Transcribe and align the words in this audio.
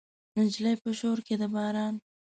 نجلۍ 0.37 0.75
په 0.83 0.89
شور 0.99 1.17
کې 1.25 1.35
د 1.41 1.43
باران 1.53 1.95